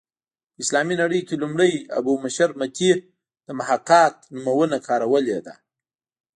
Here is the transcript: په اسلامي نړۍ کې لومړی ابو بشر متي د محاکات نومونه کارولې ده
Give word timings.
په 0.53 0.59
اسلامي 0.63 0.95
نړۍ 1.01 1.21
کې 1.27 1.41
لومړی 1.43 1.71
ابو 1.99 2.13
بشر 2.23 2.49
متي 2.59 2.91
د 3.45 3.49
محاکات 3.59 4.15
نومونه 4.33 4.77
کارولې 4.87 5.39
ده 5.45 5.55